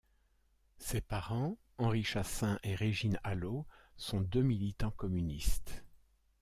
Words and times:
Ses 0.79 0.99
parents, 1.01 1.59
Henri 1.77 2.03
Chassaing 2.03 2.57
et 2.63 2.73
Régine 2.73 3.19
Allo 3.23 3.67
sont 3.97 4.19
deux 4.21 4.41
militants 4.41 4.89
communistes. 4.89 5.83